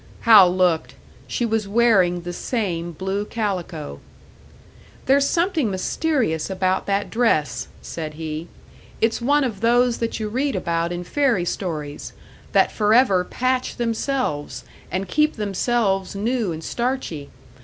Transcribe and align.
Hal 0.21 0.51
looked; 0.55 0.95
she 1.27 1.45
was 1.45 1.67
wearing 1.67 2.21
the 2.21 2.33
same 2.33 2.91
blue 2.91 3.23
calico. 3.23 3.99
"There's 5.05 5.27
something 5.29 5.69
mysterious 5.69 6.49
about 6.49 6.87
that 6.87 7.11
dress," 7.11 7.67
said 7.83 8.15
he. 8.15 8.47
"It's 8.99 9.21
one 9.21 9.43
of 9.43 9.61
those 9.61 9.99
that 9.99 10.19
you 10.19 10.27
read 10.27 10.55
about 10.55 10.91
in 10.91 11.03
fairy 11.03 11.45
stories, 11.45 12.13
that 12.51 12.71
forever 12.71 13.23
patch 13.23 13.75
themselves, 13.75 14.63
and 14.91 15.07
keep 15.07 15.35
themselves 15.35 16.15
new 16.15 16.51
and 16.51 16.63
starchy. 16.63 17.29